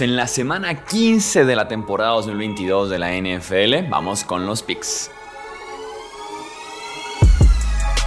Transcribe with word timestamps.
En 0.00 0.16
la 0.16 0.26
semana 0.26 0.84
15 0.84 1.44
de 1.44 1.56
la 1.56 1.68
temporada 1.68 2.10
2022 2.12 2.90
de 2.90 2.98
la 2.98 3.12
NFL, 3.12 3.88
vamos 3.88 4.24
con 4.24 4.44
los 4.44 4.62
picks. 4.62 5.10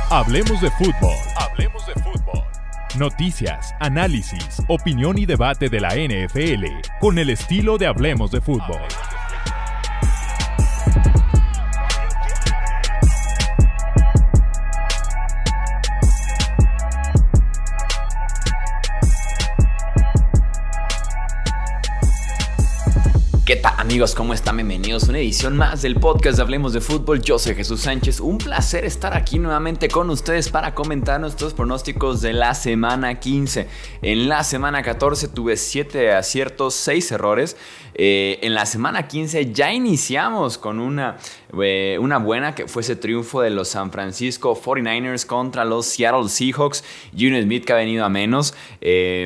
Hablemos 0.10 0.62
de 0.62 0.70
fútbol. 0.72 1.16
Hablemos 1.38 1.88
de 1.88 1.94
fútbol. 1.94 2.44
Noticias, 2.98 3.74
análisis, 3.80 4.62
opinión 4.68 5.18
y 5.18 5.26
debate 5.26 5.70
de 5.70 5.80
la 5.80 5.96
NFL 5.96 6.66
con 7.00 7.18
el 7.20 7.30
estilo 7.30 7.78
de 7.78 7.88
Hablemos 7.88 8.32
de 8.32 8.42
fútbol. 8.42 8.82
Amigos? 23.98 24.14
¿Cómo 24.14 24.36
están? 24.36 24.58
Bienvenidos 24.58 25.06
a 25.06 25.10
una 25.10 25.18
edición 25.18 25.58
más 25.58 25.82
del 25.82 25.96
podcast 25.96 26.38
de 26.38 26.44
Hablemos 26.44 26.72
de 26.72 26.82
Fútbol. 26.82 27.20
Yo 27.20 27.40
soy 27.40 27.56
Jesús 27.56 27.82
Sánchez. 27.82 28.20
Un 28.20 28.38
placer 28.38 28.86
estar 28.86 29.18
aquí 29.18 29.40
nuevamente 29.40 29.88
con 29.88 30.12
ustedes 30.12 30.50
para 30.50 30.76
comentar 30.76 31.20
nuestros 31.20 31.56
pronósticos 31.56 32.22
de 32.22 32.34
la 32.34 32.54
semana 32.54 33.20
15. 33.20 33.68
En 34.04 34.30
la 34.30 34.44
semana 34.44 34.84
14 34.84 35.30
tuve 35.30 35.58
7 35.58 36.14
aciertos, 36.14 36.76
6 36.76 37.12
errores. 37.14 37.58
Eh, 38.00 38.38
en 38.44 38.54
la 38.54 38.68
semana 38.68 39.08
15 39.08 39.52
ya 39.52 39.74
iniciamos 39.74 40.60
con 40.60 40.80
una, 40.80 41.18
eh, 41.60 41.98
una 42.00 42.20
buena 42.20 42.54
que 42.54 42.68
fue 42.68 42.84
ese 42.84 42.96
triunfo 42.96 43.42
de 43.42 43.50
los 43.50 43.70
San 43.70 43.92
Francisco 43.92 44.56
49ers 44.56 45.26
contra 45.26 45.66
los 45.66 45.88
Seattle 45.88 46.30
Seahawks. 46.30 46.84
Junior 47.14 47.42
Smith 47.42 47.66
que 47.66 47.74
ha 47.74 47.78
venido 47.78 48.06
a 48.06 48.10
menos, 48.10 48.54
eh, 48.82 49.26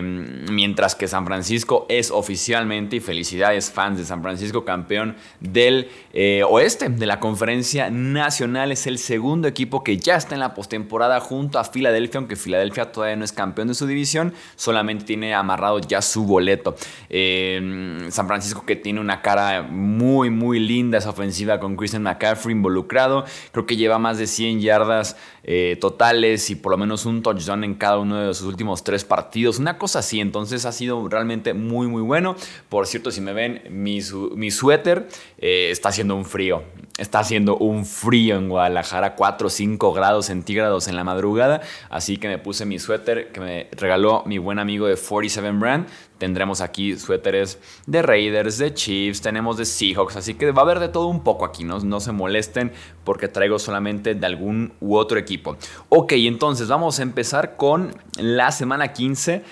mientras 0.50 0.96
que 0.96 1.10
San 1.10 1.26
Francisco 1.26 1.86
es 1.90 2.12
oficialmente, 2.12 2.96
y 2.96 3.00
felicidades 3.02 3.70
fans 3.70 3.98
de 3.98 4.06
San 4.06 4.22
Francisco, 4.22 4.61
campeón 4.66 5.16
del 5.40 5.90
eh, 6.14 6.44
oeste 6.48 6.90
de 6.90 7.06
la 7.06 7.20
conferencia 7.20 7.90
nacional. 7.90 8.72
Es 8.72 8.88
el 8.88 8.98
segundo 8.98 9.48
equipo 9.48 9.84
que 9.84 9.98
ya 9.98 10.16
está 10.16 10.36
en 10.36 10.40
la 10.42 10.54
postemporada 10.54 11.20
junto 11.20 11.60
a 11.60 11.64
Filadelfia, 11.64 12.20
aunque 12.20 12.36
Filadelfia 12.36 12.92
todavía 12.92 13.16
no 13.16 13.26
es 13.26 13.32
campeón 13.32 13.68
de 13.68 13.74
su 13.74 13.88
división, 13.88 14.34
solamente 14.56 15.06
tiene 15.06 15.34
amarrado 15.34 15.80
ya 15.80 16.02
su 16.02 16.26
boleto. 16.26 16.76
Eh, 17.10 18.08
San 18.10 18.28
Francisco 18.28 18.66
que 18.66 18.76
tiene 18.76 19.00
una 19.00 19.22
cara 19.22 19.62
muy, 19.64 20.30
muy 20.30 20.60
linda, 20.60 20.98
esa 20.98 21.10
ofensiva 21.10 21.60
con 21.60 21.76
Christian 21.76 22.04
McCaffrey 22.04 22.56
involucrado. 22.56 23.26
Creo 23.52 23.66
que 23.66 23.76
lleva 23.76 24.00
más 24.00 24.18
de 24.18 24.28
100 24.28 24.62
yardas 24.62 25.16
eh, 25.44 25.78
totales 25.82 26.50
y 26.50 26.56
por 26.56 26.72
lo 26.72 26.78
menos 26.78 27.06
un 27.06 27.24
touchdown 27.24 27.64
en 27.64 27.76
cada 27.76 27.98
uno 27.98 28.28
de 28.28 28.34
sus 28.34 28.48
últimos 28.48 28.84
tres 28.84 29.04
partidos. 29.06 29.60
Una 29.60 29.78
cosa 29.78 30.00
así, 30.00 30.20
entonces 30.20 30.66
ha 30.66 30.72
sido 30.72 31.08
realmente 31.10 31.54
muy, 31.54 31.88
muy 31.88 32.02
bueno. 32.02 32.36
Por 32.70 32.88
cierto, 32.88 33.12
si 33.12 33.22
me 33.22 33.34
ven, 33.34 33.62
mi 33.70 34.51
suéter, 34.52 35.08
eh, 35.38 35.70
está 35.72 35.90
haciendo 35.90 36.16
un 36.16 36.26
frío. 36.26 36.64
Está 36.98 37.20
haciendo 37.20 37.58
un 37.58 37.86
frío 37.86 38.36
en 38.38 38.50
Guadalajara, 38.50 39.16
4 39.16 39.48
o 39.48 39.50
5 39.50 39.94
grados 39.94 40.28
centígrados 40.28 40.88
en 40.88 40.96
la 40.96 41.04
madrugada. 41.04 41.62
Así 41.90 42.18
que 42.18 42.28
me 42.28 42.38
puse 42.38 42.66
mi 42.66 42.78
suéter 42.78 43.32
que 43.32 43.40
me 43.40 43.68
regaló 43.72 44.24
mi 44.26 44.38
buen 44.38 44.60
amigo 44.60 44.88
de 44.88 44.96
47 44.98 45.52
Brand. 45.54 45.88
Tendremos 46.20 46.62
aquí 46.62 46.96
suéteres 47.00 47.58
de 47.88 48.04
Raiders, 48.04 48.60
de 48.60 48.74
Chiefs, 48.74 49.22
tenemos 49.22 49.58
de 49.58 49.66
Seahawks. 49.66 50.18
Así 50.18 50.36
que 50.36 50.52
va 50.52 50.62
a 50.62 50.66
haber 50.66 50.80
de 50.80 50.90
todo 50.90 51.08
un 51.08 51.24
poco 51.24 51.46
aquí. 51.46 51.64
No, 51.64 51.80
no 51.80 52.00
se 52.00 52.12
molesten 52.12 52.72
porque 53.04 53.28
traigo 53.28 53.58
solamente 53.58 54.14
de 54.14 54.26
algún 54.28 54.74
u 54.80 54.96
otro 54.96 55.18
equipo. 55.18 55.58
Ok, 55.90 56.12
entonces 56.18 56.68
vamos 56.68 57.00
a 57.00 57.04
empezar 57.04 57.56
con 57.56 57.96
la 58.18 58.52
semana 58.52 58.94
15 58.94 59.44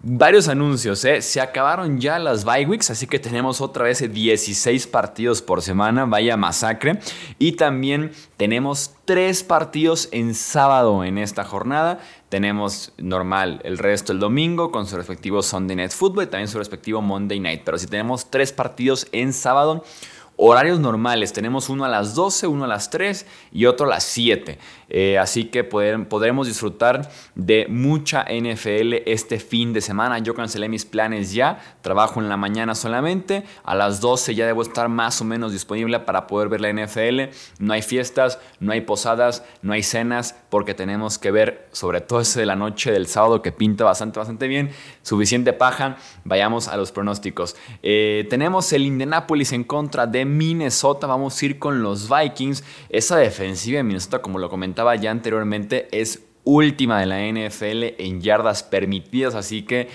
Varios 0.00 0.46
anuncios, 0.46 1.04
¿eh? 1.04 1.22
se 1.22 1.40
acabaron 1.40 1.98
ya 1.98 2.20
las 2.20 2.44
bye 2.44 2.64
weeks, 2.64 2.88
así 2.88 3.08
que 3.08 3.18
tenemos 3.18 3.60
otra 3.60 3.82
vez 3.82 3.98
16 3.98 4.86
partidos 4.86 5.42
por 5.42 5.60
semana, 5.60 6.04
vaya 6.04 6.36
masacre. 6.36 7.00
Y 7.40 7.52
también 7.52 8.12
tenemos 8.36 8.92
3 9.06 9.42
partidos 9.42 10.08
en 10.12 10.36
sábado 10.36 11.02
en 11.02 11.18
esta 11.18 11.42
jornada. 11.42 11.98
Tenemos 12.28 12.92
normal 12.96 13.60
el 13.64 13.76
resto 13.76 14.12
el 14.12 14.20
domingo 14.20 14.70
con 14.70 14.86
su 14.86 14.96
respectivo 14.96 15.42
Sunday 15.42 15.74
Night 15.74 15.90
Football 15.90 16.24
y 16.24 16.26
también 16.28 16.48
su 16.48 16.58
respectivo 16.58 17.02
Monday 17.02 17.40
Night. 17.40 17.62
Pero 17.64 17.76
si 17.76 17.88
tenemos 17.88 18.30
3 18.30 18.52
partidos 18.52 19.08
en 19.10 19.32
sábado, 19.32 19.82
horarios 20.38 20.78
normales. 20.78 21.32
Tenemos 21.32 21.68
uno 21.68 21.84
a 21.84 21.88
las 21.88 22.14
12, 22.14 22.46
uno 22.46 22.64
a 22.64 22.68
las 22.68 22.90
3 22.90 23.26
y 23.52 23.66
otro 23.66 23.86
a 23.86 23.90
las 23.90 24.04
7. 24.04 24.58
Eh, 24.88 25.18
así 25.18 25.46
que 25.46 25.64
podremos 25.64 26.46
disfrutar 26.46 27.10
de 27.34 27.66
mucha 27.68 28.24
NFL 28.24 29.02
este 29.04 29.38
fin 29.40 29.72
de 29.72 29.80
semana. 29.80 30.18
Yo 30.20 30.34
cancelé 30.34 30.68
mis 30.68 30.86
planes 30.86 31.32
ya, 31.32 31.58
trabajo 31.82 32.20
en 32.20 32.28
la 32.28 32.36
mañana 32.36 32.74
solamente, 32.74 33.44
a 33.64 33.74
las 33.74 34.00
12 34.00 34.34
ya 34.34 34.46
debo 34.46 34.62
estar 34.62 34.88
más 34.88 35.20
o 35.20 35.24
menos 35.24 35.52
disponible 35.52 35.98
para 36.00 36.26
poder 36.26 36.48
ver 36.48 36.60
la 36.60 36.72
NFL. 36.72 37.34
No 37.58 37.74
hay 37.74 37.82
fiestas, 37.82 38.38
no 38.60 38.72
hay 38.72 38.80
posadas, 38.82 39.44
no 39.60 39.72
hay 39.72 39.82
cenas, 39.82 40.36
porque 40.48 40.72
tenemos 40.72 41.18
que 41.18 41.32
ver 41.32 41.68
sobre 41.72 42.00
todo 42.00 42.20
ese 42.20 42.40
de 42.40 42.46
la 42.46 42.56
noche 42.56 42.92
del 42.92 43.08
sábado 43.08 43.42
que 43.42 43.50
pinta 43.50 43.84
bastante, 43.84 44.20
bastante 44.20 44.46
bien. 44.46 44.70
Suficiente 45.02 45.52
paja, 45.52 45.96
vayamos 46.24 46.68
a 46.68 46.76
los 46.76 46.92
pronósticos. 46.92 47.56
Eh, 47.82 48.26
tenemos 48.30 48.72
el 48.72 48.86
Indianapolis 48.86 49.52
en 49.52 49.64
contra 49.64 50.06
de 50.06 50.27
Minnesota, 50.28 51.06
vamos 51.06 51.40
a 51.40 51.46
ir 51.46 51.58
con 51.58 51.82
los 51.82 52.08
Vikings. 52.08 52.62
Esa 52.88 53.16
defensiva 53.16 53.78
de 53.78 53.82
Minnesota, 53.82 54.22
como 54.22 54.38
lo 54.38 54.48
comenté, 54.48 54.82
ya 55.00 55.10
anteriormente, 55.10 55.88
es 55.90 56.22
última 56.44 57.00
de 57.00 57.06
la 57.06 57.18
NFL 57.20 58.00
en 58.02 58.20
yardas 58.20 58.62
permitidas, 58.62 59.34
así 59.34 59.62
que 59.62 59.88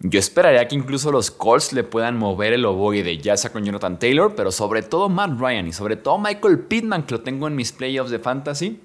yo 0.00 0.18
esperaría 0.20 0.68
que 0.68 0.76
incluso 0.76 1.10
los 1.10 1.30
Colts 1.30 1.72
le 1.72 1.82
puedan 1.82 2.16
mover 2.16 2.52
el 2.52 2.64
ovoide, 2.64 3.18
ya 3.18 3.36
sea 3.36 3.50
con 3.50 3.64
Jonathan 3.64 3.98
Taylor, 3.98 4.34
pero 4.36 4.52
sobre 4.52 4.82
todo 4.82 5.08
Matt 5.08 5.40
Ryan 5.40 5.66
y 5.66 5.72
sobre 5.72 5.96
todo 5.96 6.18
Michael 6.18 6.60
Pittman, 6.60 7.02
que 7.02 7.14
lo 7.14 7.20
tengo 7.22 7.48
en 7.48 7.56
mis 7.56 7.72
playoffs 7.72 8.10
de 8.10 8.20
fantasy. 8.20 8.80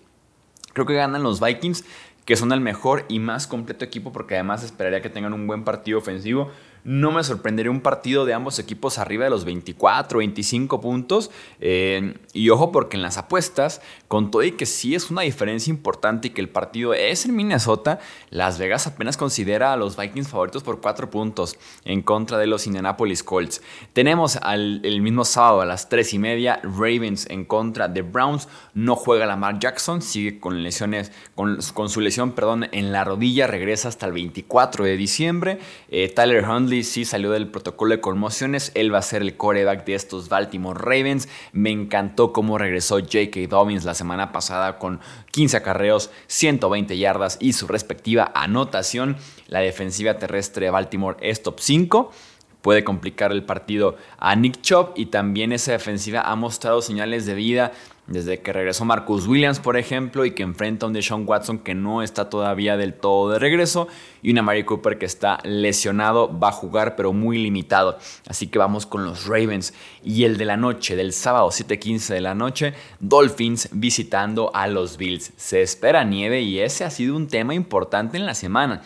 Creo 0.73 0.87
que 0.87 0.95
ganan 0.95 1.21
los 1.21 1.39
Vikings, 1.39 1.85
que 2.25 2.35
son 2.35 2.51
el 2.51 2.61
mejor 2.61 3.05
y 3.09 3.19
más 3.19 3.45
completo 3.45 3.85
equipo, 3.85 4.11
porque 4.11 4.35
además 4.35 4.63
esperaría 4.63 5.01
que 5.01 5.09
tengan 5.09 5.33
un 5.33 5.45
buen 5.45 5.63
partido 5.63 5.99
ofensivo. 5.99 6.49
No 6.83 7.11
me 7.11 7.23
sorprendería 7.23 7.71
un 7.71 7.81
partido 7.81 8.25
de 8.25 8.33
ambos 8.33 8.59
equipos 8.59 8.97
arriba 8.97 9.23
de 9.23 9.29
los 9.29 9.45
24, 9.45 10.19
25 10.19 10.81
puntos. 10.81 11.31
Eh, 11.61 12.15
y 12.33 12.49
ojo 12.49 12.71
porque 12.71 12.97
en 12.97 13.03
las 13.03 13.17
apuestas, 13.17 13.81
con 14.07 14.31
todo 14.31 14.43
y 14.43 14.51
que 14.51 14.65
sí 14.65 14.95
es 14.95 15.09
una 15.09 15.21
diferencia 15.21 15.71
importante 15.71 16.27
y 16.27 16.31
que 16.31 16.41
el 16.41 16.49
partido 16.49 16.93
es 16.93 17.25
en 17.25 17.35
Minnesota, 17.35 17.99
Las 18.29 18.59
Vegas 18.59 18.87
apenas 18.87 19.17
considera 19.17 19.73
a 19.73 19.77
los 19.77 19.95
Vikings 19.97 20.27
favoritos 20.27 20.63
por 20.63 20.81
4 20.81 21.09
puntos 21.09 21.57
en 21.85 22.01
contra 22.01 22.37
de 22.37 22.47
los 22.47 22.67
Indianapolis 22.67 23.23
Colts. 23.23 23.61
Tenemos 23.93 24.39
el 24.45 25.01
mismo 25.01 25.25
sábado 25.25 25.61
a 25.61 25.65
las 25.65 25.89
3 25.89 26.13
y 26.13 26.19
media 26.19 26.59
Ravens 26.63 27.29
en 27.29 27.45
contra 27.45 27.87
de 27.87 28.01
Browns. 28.01 28.47
No 28.73 28.95
juega 28.95 29.25
Lamar 29.25 29.59
Jackson, 29.59 30.01
sigue 30.01 30.39
con 30.39 30.63
lesiones, 30.63 31.11
con, 31.35 31.61
su 31.61 32.01
lesión 32.01 32.31
perdón, 32.31 32.67
en 32.71 32.91
la 32.91 33.03
rodilla, 33.03 33.47
regresa 33.47 33.87
hasta 33.87 34.05
el 34.05 34.13
24 34.13 34.85
de 34.85 34.97
diciembre. 34.97 35.59
Eh, 35.89 36.11
Tyler 36.13 36.43
Hundley 36.47 36.72
sí 36.81 37.05
salió 37.05 37.29
del 37.29 37.51
protocolo 37.51 37.93
de 37.93 38.01
conmociones. 38.01 38.71
Él 38.73 38.91
va 38.91 38.97
a 38.97 39.03
ser 39.03 39.21
el 39.21 39.37
coreback 39.37 39.85
de 39.85 39.93
estos 39.93 40.29
Baltimore 40.29 40.79
Ravens. 40.79 41.29
Me 41.51 41.69
encantó 41.69 42.33
cómo 42.33 42.57
regresó 42.57 42.99
J.K. 42.99 43.41
Dobbins 43.47 43.83
la 43.83 43.93
semana 43.93 44.31
pasada 44.31 44.79
con 44.79 44.99
15 45.31 45.57
acarreos, 45.57 46.09
120 46.25 46.97
yardas 46.97 47.37
y 47.39 47.53
su 47.53 47.67
respectiva 47.67 48.31
anotación. 48.33 49.17
La 49.47 49.59
defensiva 49.59 50.17
terrestre 50.17 50.65
de 50.65 50.71
Baltimore 50.71 51.17
es 51.21 51.43
top 51.43 51.59
5 51.59 52.11
puede 52.63 52.83
complicar 52.83 53.31
el 53.31 53.43
partido 53.43 53.97
a 54.17 54.35
Nick 54.35 54.61
Chubb 54.61 54.93
y 54.95 55.07
también 55.07 55.51
esa 55.51 55.73
defensiva 55.73 56.21
ha 56.21 56.35
mostrado 56.35 56.81
señales 56.81 57.27
de 57.27 57.35
vida 57.35 57.73
desde 58.07 58.41
que 58.41 58.51
regresó 58.51 58.83
Marcus 58.83 59.27
Williams, 59.27 59.59
por 59.59 59.77
ejemplo, 59.77 60.25
y 60.25 60.31
que 60.31 60.43
enfrenta 60.43 60.85
a 60.85 60.87
un 60.87 60.93
Deshaun 60.93 61.23
Watson 61.25 61.59
que 61.59 61.73
no 61.73 62.01
está 62.01 62.29
todavía 62.29 62.75
del 62.75 62.93
todo 62.93 63.31
de 63.31 63.39
regreso, 63.39 63.87
y 64.21 64.31
una 64.31 64.41
Mary 64.41 64.65
Cooper 64.65 64.97
que 64.97 65.05
está 65.05 65.39
lesionado, 65.43 66.37
va 66.37 66.49
a 66.49 66.51
jugar 66.51 66.95
pero 66.95 67.13
muy 67.13 67.37
limitado. 67.37 67.97
Así 68.27 68.47
que 68.47 68.59
vamos 68.59 68.85
con 68.85 69.05
los 69.05 69.25
Ravens. 69.25 69.73
Y 70.03 70.25
el 70.25 70.37
de 70.37 70.45
la 70.45 70.57
noche, 70.57 70.95
del 70.95 71.13
sábado 71.13 71.49
7:15 71.49 72.13
de 72.13 72.21
la 72.21 72.35
noche, 72.35 72.73
Dolphins 72.99 73.69
visitando 73.71 74.53
a 74.53 74.67
los 74.67 74.97
Bills. 74.97 75.31
Se 75.37 75.61
espera 75.61 76.03
nieve 76.03 76.41
y 76.41 76.59
ese 76.59 76.83
ha 76.83 76.89
sido 76.89 77.15
un 77.15 77.27
tema 77.27 77.53
importante 77.53 78.17
en 78.17 78.25
la 78.25 78.35
semana. 78.35 78.81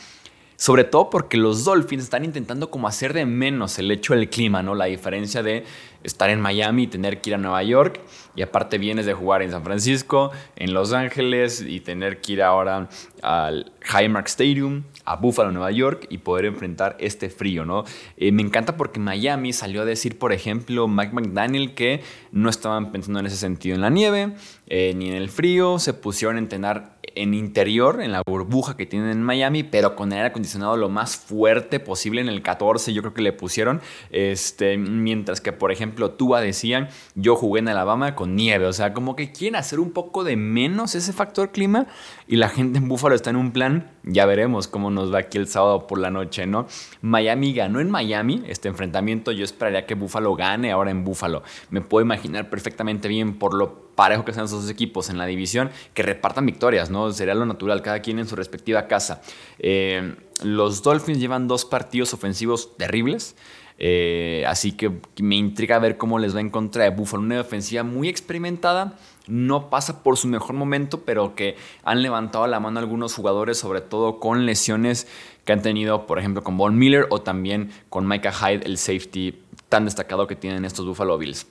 Sobre 0.58 0.84
todo 0.84 1.12
porque 1.12 1.38
los 1.38 1.64
Dolphins 1.66 2.04
están 2.04 2.26
intentando 2.26 2.72
como 2.72 2.88
hacer 2.88 3.14
de 3.14 3.28
menos 3.28 3.78
el 3.78 3.92
hecho 3.92 4.16
del 4.16 4.28
clima, 4.28 4.64
¿no? 4.64 4.74
La 4.74 4.86
diferencia 4.86 5.44
de 5.44 5.64
estar 6.04 6.30
en 6.30 6.42
Miami 6.42 6.84
y 6.84 6.88
tener 6.88 7.22
que 7.22 7.32
ir 7.32 7.36
a 7.36 7.38
Nueva 7.38 7.64
York. 7.64 8.00
Y 8.36 8.42
aparte 8.42 8.78
vienes 8.78 9.06
de 9.06 9.14
jugar 9.14 9.42
en 9.42 9.52
San 9.52 9.64
Francisco, 9.64 10.32
en 10.56 10.74
Los 10.74 10.94
Ángeles 10.94 11.64
y 11.68 11.80
tener 11.80 12.22
que 12.22 12.34
ir 12.34 12.44
ahora 12.44 12.88
al 13.24 13.72
Highmark 13.90 14.28
Stadium, 14.28 14.84
a 15.06 15.16
Buffalo, 15.16 15.52
Nueva 15.52 15.72
York 15.72 16.06
y 16.10 16.20
poder 16.20 16.46
enfrentar 16.46 16.98
este 17.00 17.30
frío, 17.30 17.66
¿no? 17.66 17.84
Eh, 18.18 18.32
me 18.32 18.42
encanta 18.42 18.78
porque 18.78 19.00
Miami 19.00 19.54
salió 19.54 19.82
a 19.82 19.86
decir, 19.86 20.20
por 20.20 20.34
ejemplo, 20.34 20.88
Mike 20.88 21.14
McDaniel 21.14 21.74
que 21.74 22.04
no 22.32 22.50
estaban 22.50 22.92
pensando 22.92 23.20
en 23.20 23.26
ese 23.26 23.38
sentido 23.38 23.76
en 23.76 23.82
la 23.82 23.90
nieve 23.90 24.34
eh, 24.68 24.94
ni 24.96 25.08
en 25.08 25.16
el 25.16 25.30
frío, 25.30 25.80
se 25.80 25.94
pusieron 25.94 26.36
a 26.36 26.40
entrenar 26.40 26.98
en 27.16 27.34
interior, 27.34 28.02
en 28.02 28.12
la 28.12 28.22
burbuja 28.26 28.78
que 28.78 28.86
tienen 28.86 29.10
en 29.10 29.24
Miami, 29.24 29.64
pero 29.64 29.96
con 29.96 30.12
el 30.12 30.18
aire 30.18 30.30
acondicionado 30.30 30.78
lo 30.78 30.90
más 30.90 31.16
fuerte 31.16 31.80
posible 31.80 32.22
en 32.22 32.28
el 32.28 32.42
14, 32.42 32.94
yo 32.94 33.02
creo 33.02 33.14
que 33.14 33.22
le 33.22 33.34
pusieron. 33.34 33.82
Este, 34.12 34.78
mientras 34.78 35.42
que, 35.42 35.52
por 35.52 35.72
ejemplo, 35.72 35.87
Tua 35.96 36.42
decían, 36.42 36.90
yo 37.16 37.36
jugué 37.36 37.60
en 37.60 37.68
Alabama 37.68 38.16
con 38.16 38.36
nieve, 38.36 38.66
o 38.66 38.74
sea, 38.74 38.94
como 38.94 39.16
que 39.16 39.32
quieren 39.32 39.56
hacer 39.56 39.80
un 39.80 39.92
poco 39.92 40.24
de 40.24 40.36
menos 40.36 40.96
ese 40.96 41.14
factor 41.14 41.52
clima 41.52 41.88
y 42.28 42.38
la 42.38 42.50
gente 42.50 42.80
en 42.80 42.88
Búfalo 42.88 43.16
está 43.16 43.30
en 43.30 43.36
un 43.36 43.52
plan, 43.52 43.92
ya 44.04 44.26
veremos 44.26 44.68
cómo 44.68 44.90
nos 44.92 45.14
va 45.14 45.20
aquí 45.20 45.38
el 45.38 45.48
sábado 45.48 45.88
por 45.88 46.00
la 46.00 46.12
noche, 46.12 46.46
¿no? 46.48 46.68
Miami 47.02 47.54
ganó 47.54 47.80
en 47.80 47.90
Miami 47.90 48.44
este 48.48 48.68
enfrentamiento, 48.68 49.32
yo 49.32 49.44
esperaría 49.44 49.86
que 49.86 49.96
Búfalo 49.96 50.36
gane 50.36 50.72
ahora 50.72 50.92
en 50.92 51.04
Búfalo. 51.04 51.44
Me 51.70 51.82
puedo 51.82 52.04
imaginar 52.04 52.50
perfectamente 52.50 53.08
bien 53.08 53.38
por 53.38 53.54
lo 53.54 53.88
parejo 53.98 54.24
que 54.24 54.32
sean 54.32 54.46
esos 54.46 54.62
dos 54.62 54.72
equipos 54.72 55.10
en 55.10 55.18
la 55.18 55.26
división, 55.26 55.72
que 55.94 56.04
repartan 56.04 56.46
victorias, 56.46 56.90
¿no? 56.90 57.12
Sería 57.12 57.34
lo 57.34 57.46
natural, 57.46 57.82
cada 57.82 58.02
quien 58.02 58.20
en 58.20 58.28
su 58.28 58.36
respectiva 58.36 58.88
casa. 58.88 59.22
Eh, 59.60 60.16
los 60.44 60.84
Dolphins 60.84 61.20
llevan 61.20 61.48
dos 61.48 61.66
partidos 61.66 62.14
ofensivos 62.14 62.78
terribles. 62.78 63.36
Eh, 63.80 64.44
así 64.48 64.72
que 64.72 64.92
me 65.22 65.36
intriga 65.36 65.78
ver 65.80 65.98
cómo 65.98 66.18
les 66.20 66.36
va 66.36 66.40
en 66.40 66.50
contra 66.50 66.84
de 66.84 66.90
Buffalo. 66.90 67.24
Una 67.24 67.38
defensiva 67.38 67.84
muy 67.84 68.10
experimentada, 68.10 68.98
no 69.28 69.70
pasa 69.70 70.04
por 70.04 70.18
su 70.18 70.28
mejor 70.28 70.56
momento, 70.56 71.02
pero 71.02 71.36
que 71.36 71.56
han 71.84 72.02
levantado 72.02 72.48
la 72.48 72.60
mano 72.60 72.80
algunos 72.80 73.14
jugadores, 73.14 73.58
sobre 73.58 73.82
todo 73.82 74.20
con 74.20 74.46
lesiones 74.46 75.08
que 75.46 75.54
han 75.54 75.62
tenido, 75.62 76.08
por 76.08 76.20
ejemplo, 76.20 76.44
con 76.44 76.58
Von 76.58 76.78
Miller 76.78 77.08
o 77.10 77.22
también 77.22 77.72
con 77.90 78.08
Micah 78.08 78.34
Hyde, 78.34 78.66
el 78.66 78.78
safety 78.78 79.42
tan 79.70 79.86
destacado 79.86 80.28
que 80.28 80.36
tienen 80.36 80.66
estos 80.66 80.86
Buffalo 80.86 81.18
Bills. 81.18 81.48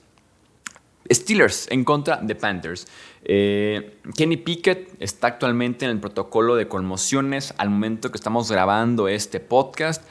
Steelers 1.11 1.67
en 1.71 1.83
contra 1.83 2.17
de 2.17 2.35
Panthers. 2.35 2.87
Eh, 3.23 3.99
Kenny 4.15 4.37
Pickett 4.37 4.95
está 4.99 5.27
actualmente 5.27 5.85
en 5.85 5.91
el 5.91 5.99
protocolo 5.99 6.55
de 6.55 6.67
conmociones 6.67 7.53
al 7.57 7.69
momento 7.69 8.11
que 8.11 8.17
estamos 8.17 8.51
grabando 8.51 9.07
este 9.07 9.39
podcast. 9.39 10.03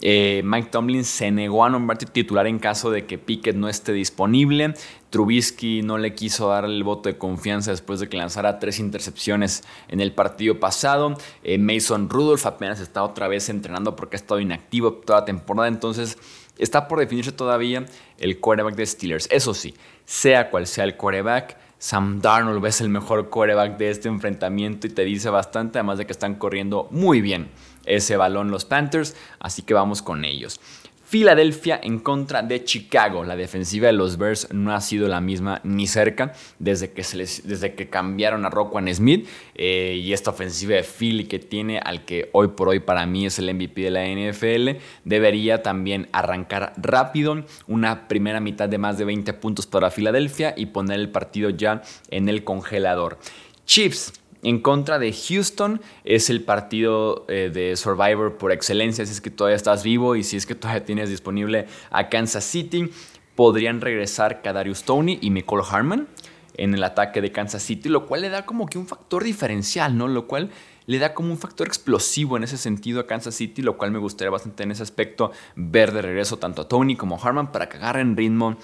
Eh, 0.00 0.42
Mike 0.44 0.68
Tomlin 0.70 1.04
se 1.04 1.30
negó 1.30 1.64
a 1.64 1.70
nombrar 1.70 1.98
titular 1.98 2.46
en 2.46 2.58
caso 2.58 2.90
de 2.90 3.06
que 3.06 3.18
Pickett 3.18 3.56
no 3.56 3.68
esté 3.68 3.92
disponible. 3.92 4.74
Trubisky 5.10 5.82
no 5.82 5.98
le 5.98 6.14
quiso 6.14 6.48
dar 6.48 6.64
el 6.64 6.84
voto 6.84 7.08
de 7.08 7.18
confianza 7.18 7.70
después 7.70 8.00
de 8.00 8.08
que 8.08 8.16
lanzara 8.16 8.58
tres 8.58 8.78
intercepciones 8.78 9.64
en 9.88 10.00
el 10.00 10.12
partido 10.12 10.60
pasado. 10.60 11.16
Eh, 11.42 11.58
Mason 11.58 12.08
Rudolph 12.08 12.46
apenas 12.46 12.80
está 12.80 13.02
otra 13.02 13.28
vez 13.28 13.48
entrenando 13.48 13.96
porque 13.96 14.16
ha 14.16 14.20
estado 14.20 14.40
inactivo 14.40 14.92
toda 14.92 15.20
la 15.20 15.24
temporada. 15.24 15.68
Entonces 15.68 16.18
está 16.58 16.88
por 16.88 17.00
definirse 17.00 17.32
todavía 17.32 17.86
el 18.18 18.38
quarterback 18.38 18.76
de 18.76 18.86
Steelers. 18.86 19.28
Eso 19.30 19.54
sí, 19.54 19.74
sea 20.04 20.50
cual 20.50 20.66
sea 20.66 20.84
el 20.84 20.96
quarterback, 20.96 21.56
Sam 21.78 22.20
Darnold 22.20 22.64
es 22.66 22.80
el 22.80 22.88
mejor 22.88 23.30
quarterback 23.30 23.78
de 23.78 23.90
este 23.90 24.08
enfrentamiento 24.08 24.88
y 24.88 24.90
te 24.90 25.04
dice 25.04 25.30
bastante, 25.30 25.78
además 25.78 25.98
de 25.98 26.06
que 26.06 26.12
están 26.12 26.34
corriendo 26.34 26.88
muy 26.90 27.20
bien 27.20 27.48
ese 27.88 28.16
balón 28.16 28.50
los 28.50 28.64
Panthers, 28.64 29.16
así 29.40 29.62
que 29.62 29.74
vamos 29.74 30.02
con 30.02 30.24
ellos. 30.24 30.60
Filadelfia 31.08 31.80
en 31.82 32.00
contra 32.00 32.42
de 32.42 32.64
Chicago. 32.64 33.24
La 33.24 33.34
defensiva 33.34 33.86
de 33.86 33.94
los 33.94 34.18
Bears 34.18 34.52
no 34.52 34.74
ha 34.74 34.80
sido 34.82 35.08
la 35.08 35.22
misma 35.22 35.62
ni 35.64 35.86
cerca 35.86 36.34
desde 36.58 36.92
que, 36.92 37.00
desde 37.00 37.74
que 37.74 37.88
cambiaron 37.88 38.44
a 38.44 38.50
Roquan 38.50 38.94
Smith 38.94 39.26
eh, 39.54 39.98
y 39.98 40.12
esta 40.12 40.32
ofensiva 40.32 40.74
de 40.74 40.82
Philly 40.82 41.24
que 41.24 41.38
tiene 41.38 41.78
al 41.78 42.04
que 42.04 42.28
hoy 42.32 42.48
por 42.48 42.68
hoy 42.68 42.80
para 42.80 43.06
mí 43.06 43.24
es 43.24 43.38
el 43.38 43.54
MVP 43.54 43.80
de 43.80 43.90
la 43.90 44.04
NFL 44.04 44.84
debería 45.04 45.62
también 45.62 46.10
arrancar 46.12 46.74
rápido 46.76 47.42
una 47.66 48.06
primera 48.06 48.40
mitad 48.40 48.68
de 48.68 48.76
más 48.76 48.98
de 48.98 49.06
20 49.06 49.32
puntos 49.32 49.66
para 49.66 49.90
Filadelfia 49.90 50.52
y 50.58 50.66
poner 50.66 51.00
el 51.00 51.08
partido 51.08 51.48
ya 51.48 51.80
en 52.10 52.28
el 52.28 52.44
congelador. 52.44 53.18
Chiefs 53.64 54.12
en 54.42 54.60
contra 54.60 54.98
de 54.98 55.12
Houston. 55.12 55.80
Es 56.04 56.30
el 56.30 56.42
partido 56.42 57.24
eh, 57.28 57.50
de 57.52 57.76
Survivor 57.76 58.36
por 58.36 58.52
excelencia, 58.52 59.04
si 59.06 59.12
es 59.12 59.20
que 59.20 59.30
todavía 59.30 59.56
estás 59.56 59.82
vivo 59.82 60.16
y 60.16 60.24
si 60.24 60.36
es 60.36 60.46
que 60.46 60.54
todavía 60.54 60.84
tienes 60.84 61.10
disponible 61.10 61.66
a 61.90 62.08
Kansas 62.08 62.44
City. 62.44 62.90
Podrían 63.34 63.80
regresar 63.80 64.42
Kadarius 64.42 64.82
Tony 64.82 65.18
y 65.20 65.30
Nicole 65.30 65.64
Harman 65.68 66.08
en 66.54 66.74
el 66.74 66.82
ataque 66.82 67.20
de 67.20 67.32
Kansas 67.32 67.62
City, 67.62 67.88
lo 67.88 68.06
cual 68.06 68.22
le 68.22 68.30
da 68.30 68.44
como 68.44 68.66
que 68.66 68.78
un 68.78 68.86
factor 68.86 69.24
diferencial, 69.24 69.96
¿no? 69.96 70.08
Lo 70.08 70.26
cual 70.26 70.50
le 70.86 70.98
da 70.98 71.14
como 71.14 71.30
un 71.30 71.38
factor 71.38 71.66
explosivo 71.66 72.36
en 72.36 72.44
ese 72.44 72.56
sentido 72.56 73.00
a 73.00 73.06
Kansas 73.06 73.34
City, 73.34 73.62
lo 73.62 73.76
cual 73.76 73.92
me 73.92 73.98
gustaría 73.98 74.30
bastante 74.30 74.62
en 74.62 74.72
ese 74.72 74.82
aspecto 74.82 75.32
ver 75.54 75.92
de 75.92 76.02
regreso 76.02 76.38
tanto 76.38 76.62
a 76.62 76.68
Tony 76.68 76.96
como 76.96 77.16
a 77.16 77.20
Harman 77.20 77.52
para 77.52 77.68
que 77.68 77.76
agarren 77.76 78.16
ritmo 78.16 78.56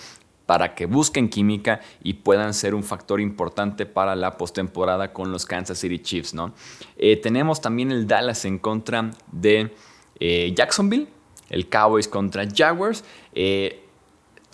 para 0.46 0.74
que 0.74 0.86
busquen 0.86 1.28
química 1.28 1.80
y 2.02 2.14
puedan 2.14 2.54
ser 2.54 2.74
un 2.74 2.82
factor 2.82 3.20
importante 3.20 3.86
para 3.86 4.14
la 4.14 4.36
postemporada 4.36 5.12
con 5.12 5.32
los 5.32 5.46
Kansas 5.46 5.78
City 5.78 5.98
Chiefs. 5.98 6.34
¿no? 6.34 6.52
Eh, 6.96 7.16
tenemos 7.16 7.60
también 7.60 7.90
el 7.90 8.06
Dallas 8.06 8.44
en 8.44 8.58
contra 8.58 9.10
de 9.32 9.72
eh, 10.20 10.52
Jacksonville, 10.54 11.08
el 11.50 11.68
Cowboys 11.68 12.08
contra 12.08 12.46
Jaguars. 12.48 13.04
Eh, 13.34 13.80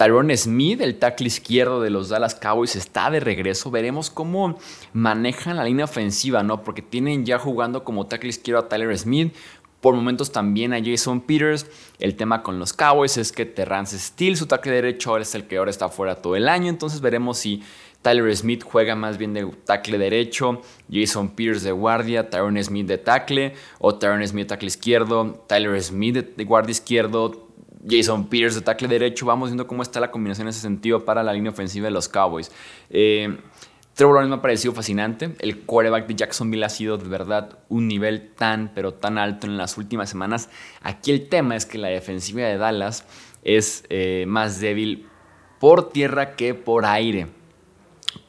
Tyrone 0.00 0.34
Smith, 0.34 0.80
el 0.80 0.98
tackle 0.98 1.26
izquierdo 1.26 1.82
de 1.82 1.90
los 1.90 2.08
Dallas 2.08 2.34
Cowboys, 2.34 2.74
está 2.74 3.10
de 3.10 3.20
regreso. 3.20 3.70
Veremos 3.70 4.08
cómo 4.08 4.58
manejan 4.94 5.58
la 5.58 5.64
línea 5.64 5.84
ofensiva, 5.84 6.42
¿no? 6.42 6.64
Porque 6.64 6.80
tienen 6.80 7.26
ya 7.26 7.38
jugando 7.38 7.84
como 7.84 8.06
tackle 8.06 8.30
izquierdo 8.30 8.62
a 8.62 8.68
Tyler 8.70 8.96
Smith, 8.96 9.34
por 9.80 9.94
momentos 9.94 10.32
también 10.32 10.72
a 10.72 10.82
Jason 10.82 11.20
Peters. 11.20 11.66
El 11.98 12.16
tema 12.16 12.42
con 12.42 12.58
los 12.58 12.72
Cowboys 12.72 13.16
es 13.16 13.32
que 13.32 13.46
Terrance 13.46 13.98
Steele, 13.98 14.36
su 14.36 14.46
tackle 14.46 14.72
derecho, 14.72 15.16
es 15.16 15.34
el 15.34 15.44
que 15.44 15.58
ahora 15.58 15.70
está 15.70 15.88
fuera 15.88 16.16
todo 16.16 16.36
el 16.36 16.48
año. 16.48 16.68
Entonces 16.68 17.00
veremos 17.00 17.38
si 17.38 17.62
Tyler 18.02 18.34
Smith 18.34 18.62
juega 18.64 18.94
más 18.94 19.18
bien 19.18 19.34
de 19.34 19.46
tackle 19.64 19.98
derecho, 19.98 20.62
Jason 20.90 21.30
Peters 21.30 21.62
de 21.62 21.72
guardia, 21.72 22.30
Tyron 22.30 22.62
Smith 22.62 22.86
de 22.86 22.98
tackle, 22.98 23.54
o 23.78 23.94
Tyron 23.94 24.26
Smith 24.26 24.44
de 24.44 24.48
tackle 24.48 24.68
izquierdo, 24.68 25.44
Tyler 25.46 25.82
Smith 25.82 26.34
de 26.36 26.44
guardia 26.44 26.72
izquierdo, 26.72 27.48
Jason 27.86 28.28
Peters 28.28 28.54
de 28.54 28.62
tackle 28.62 28.88
derecho. 28.88 29.26
Vamos 29.26 29.50
viendo 29.50 29.66
cómo 29.66 29.82
está 29.82 30.00
la 30.00 30.10
combinación 30.10 30.46
en 30.46 30.50
ese 30.50 30.60
sentido 30.60 31.04
para 31.04 31.22
la 31.22 31.32
línea 31.32 31.52
ofensiva 31.52 31.86
de 31.86 31.90
los 31.90 32.08
Cowboys. 32.08 32.50
Eh, 32.88 33.38
Trevor 34.00 34.14
Lawrence 34.14 34.30
me 34.30 34.36
ha 34.36 34.40
parecido 34.40 34.72
fascinante. 34.72 35.34
El 35.40 35.60
quarterback 35.60 36.06
de 36.06 36.14
Jacksonville 36.14 36.64
ha 36.64 36.70
sido 36.70 36.96
de 36.96 37.06
verdad 37.06 37.58
un 37.68 37.86
nivel 37.86 38.30
tan, 38.34 38.72
pero 38.74 38.94
tan 38.94 39.18
alto 39.18 39.46
en 39.46 39.58
las 39.58 39.76
últimas 39.76 40.08
semanas. 40.08 40.48
Aquí 40.80 41.10
el 41.10 41.28
tema 41.28 41.54
es 41.54 41.66
que 41.66 41.76
la 41.76 41.88
defensiva 41.88 42.40
de 42.46 42.56
Dallas 42.56 43.04
es 43.44 43.84
eh, 43.90 44.24
más 44.26 44.58
débil 44.58 45.06
por 45.58 45.90
tierra 45.90 46.34
que 46.34 46.54
por 46.54 46.86
aire. 46.86 47.26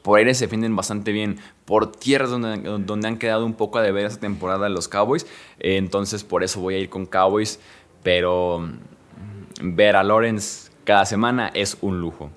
Por 0.02 0.18
aire 0.18 0.34
se 0.34 0.44
defienden 0.44 0.76
bastante 0.76 1.10
bien. 1.10 1.38
Por 1.64 1.90
tierra 1.90 2.26
es 2.26 2.30
donde, 2.32 2.58
donde 2.80 3.08
han 3.08 3.16
quedado 3.16 3.46
un 3.46 3.54
poco 3.54 3.78
a 3.78 3.82
deber 3.82 4.04
esta 4.04 4.20
temporada 4.20 4.68
los 4.68 4.88
Cowboys. 4.88 5.24
Eh, 5.58 5.78
entonces 5.78 6.22
por 6.22 6.44
eso 6.44 6.60
voy 6.60 6.74
a 6.74 6.78
ir 6.80 6.90
con 6.90 7.06
Cowboys. 7.06 7.58
Pero 8.02 8.58
mm, 8.58 9.74
ver 9.74 9.96
a 9.96 10.02
Lawrence 10.02 10.70
cada 10.84 11.06
semana 11.06 11.50
es 11.54 11.78
un 11.80 11.98
lujo. 11.98 12.30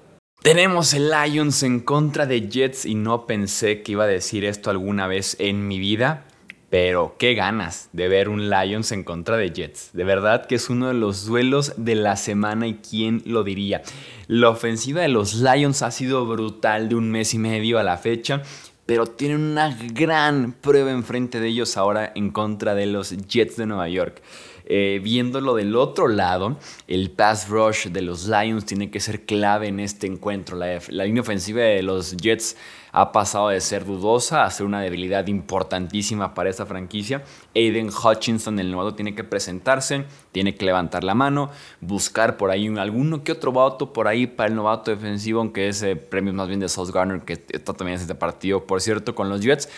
Tenemos 0.46 0.94
el 0.94 1.10
Lions 1.10 1.64
en 1.64 1.80
contra 1.80 2.28
de 2.28 2.48
Jets 2.48 2.86
y 2.86 2.94
no 2.94 3.26
pensé 3.26 3.82
que 3.82 3.94
iba 3.94 4.04
a 4.04 4.08
decir 4.08 4.46
esto 4.46 4.70
alguna 4.70 5.08
vez 5.08 5.36
en 5.40 5.68
mi 5.68 5.80
vida, 5.80 6.26
pero 6.70 7.16
qué 7.18 7.34
ganas 7.34 7.90
de 7.94 8.08
ver 8.10 8.30
un 8.30 8.48
Lions 8.48 8.92
en 8.92 9.04
contra 9.04 9.38
de 9.38 9.50
Jets. 9.50 9.90
De 9.94 10.04
verdad 10.04 10.46
que 10.46 10.54
es 10.54 10.70
uno 10.70 10.90
de 10.90 10.94
los 10.94 11.26
duelos 11.26 11.74
de 11.78 11.96
la 11.96 12.16
semana 12.16 12.68
y 12.68 12.76
quién 12.76 13.24
lo 13.26 13.44
diría. 13.44 13.82
La 14.28 14.52
ofensiva 14.52 15.02
de 15.02 15.08
los 15.08 15.34
Lions 15.34 15.82
ha 15.82 15.90
sido 15.90 16.28
brutal 16.28 16.90
de 16.90 16.96
un 16.96 17.10
mes 17.10 17.34
y 17.34 17.40
medio 17.40 17.80
a 17.80 17.84
la 17.84 17.98
fecha, 17.98 18.44
pero 18.86 19.08
tienen 19.08 19.42
una 19.42 19.76
gran 19.94 20.52
prueba 20.52 20.92
enfrente 20.92 21.40
de 21.40 21.48
ellos 21.48 21.76
ahora 21.76 22.12
en 22.14 22.30
contra 22.30 22.76
de 22.76 22.86
los 22.86 23.18
Jets 23.18 23.58
de 23.58 23.66
Nueva 23.66 23.90
York. 23.90 24.22
Eh, 24.68 25.00
viéndolo 25.04 25.54
del 25.54 25.76
otro 25.76 26.08
lado, 26.08 26.58
el 26.88 27.12
pass 27.12 27.50
rush 27.50 27.88
de 27.90 28.02
los 28.02 28.28
Lions 28.28 28.66
tiene 28.66 28.90
que 28.90 29.00
ser 29.00 29.26
clave 29.26 29.68
en 29.68 29.80
este 29.80 30.08
encuentro. 30.08 30.58
La, 30.58 30.80
línea 31.06 31.22
ofensiva 31.22 31.62
de 31.62 31.84
los 31.84 32.18
Jets 32.18 32.58
ha 32.92 33.12
pasado 33.12 33.50
de 33.50 33.62
ser 33.62 33.86
dudosa 33.86 34.44
a 34.44 34.50
ser 34.50 34.66
una 34.66 34.82
debilidad 34.82 35.28
importantísima 35.28 36.34
para 36.34 36.50
esta 36.50 36.66
franquicia. 36.66 37.24
Aiden 37.54 37.90
Hutchinson, 37.90 38.58
el 38.58 38.72
novato, 38.72 38.96
tiene 38.96 39.14
que 39.14 39.24
presentarse, 39.24 40.06
tiene 40.32 40.56
que 40.56 40.66
levantar 40.66 41.04
la 41.04 41.14
mano, 41.14 41.52
buscar 41.82 42.38
por 42.38 42.50
ahí 42.50 42.68
un, 42.68 42.80
alguno 42.80 43.24
que 43.24 43.34
otro 43.34 43.52
voto 43.52 43.94
por 43.94 44.08
ahí 44.08 44.26
para 44.26 44.50
el 44.50 44.56
novato 44.56 44.90
defensivo, 44.90 45.42
aunque 45.42 45.68
ese 45.68 45.96
premio 45.96 46.34
más 46.34 46.48
bien 46.48 46.60
de 46.60 46.70
Sauce 46.70 46.92
Garner, 46.92 47.22
que 47.22 47.34
está 47.34 47.74
también 47.74 47.98
en 47.98 48.02
este 48.02 48.16
partido, 48.16 48.66
por 48.66 48.82
cierto, 48.82 49.14
con 49.14 49.30
los 49.30 49.42
Jets. 49.42 49.70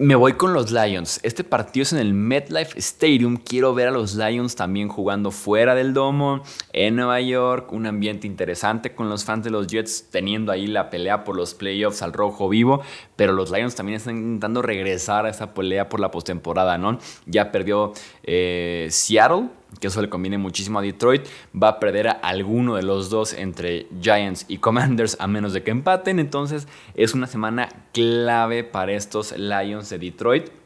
Me 0.00 0.14
voy 0.14 0.34
con 0.34 0.52
los 0.52 0.70
Lions. 0.70 1.18
Este 1.24 1.42
partido 1.42 1.82
es 1.82 1.92
en 1.92 1.98
el 1.98 2.14
MetLife 2.14 2.78
Stadium. 2.78 3.36
Quiero 3.36 3.74
ver 3.74 3.88
a 3.88 3.90
los 3.90 4.14
Lions 4.14 4.54
también 4.54 4.86
jugando 4.86 5.32
fuera 5.32 5.74
del 5.74 5.92
domo, 5.92 6.44
en 6.72 6.94
Nueva 6.94 7.20
York. 7.20 7.72
Un 7.72 7.84
ambiente 7.84 8.28
interesante 8.28 8.94
con 8.94 9.10
los 9.10 9.24
fans 9.24 9.42
de 9.42 9.50
los 9.50 9.66
Jets 9.66 10.06
teniendo 10.08 10.52
ahí 10.52 10.68
la 10.68 10.88
pelea 10.88 11.24
por 11.24 11.34
los 11.34 11.54
playoffs 11.54 12.02
al 12.02 12.12
rojo 12.12 12.48
vivo. 12.48 12.80
Pero 13.16 13.32
los 13.32 13.50
Lions 13.50 13.74
también 13.74 13.96
están 13.96 14.16
intentando 14.18 14.62
regresar 14.62 15.26
a 15.26 15.30
esa 15.30 15.52
pelea 15.52 15.88
por 15.88 15.98
la 15.98 16.12
postemporada, 16.12 16.78
¿no? 16.78 17.00
Ya 17.26 17.50
perdió 17.50 17.92
eh, 18.22 18.86
Seattle 18.92 19.48
que 19.80 19.86
eso 19.86 20.02
le 20.02 20.08
conviene 20.08 20.38
muchísimo 20.38 20.78
a 20.78 20.82
Detroit, 20.82 21.26
va 21.60 21.68
a 21.68 21.80
perder 21.80 22.08
a 22.08 22.12
alguno 22.12 22.76
de 22.76 22.82
los 22.82 23.10
dos 23.10 23.32
entre 23.32 23.86
Giants 24.00 24.44
y 24.48 24.58
Commanders 24.58 25.16
a 25.20 25.26
menos 25.26 25.52
de 25.52 25.62
que 25.62 25.70
empaten. 25.70 26.18
Entonces 26.18 26.66
es 26.94 27.14
una 27.14 27.26
semana 27.26 27.68
clave 27.92 28.64
para 28.64 28.92
estos 28.92 29.36
Lions 29.36 29.90
de 29.90 29.98
Detroit. 29.98 30.57